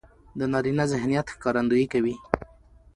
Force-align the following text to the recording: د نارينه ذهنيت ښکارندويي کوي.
د 0.39 0.41
نارينه 0.51 0.83
ذهنيت 0.91 1.27
ښکارندويي 1.33 1.87
کوي. 1.93 2.15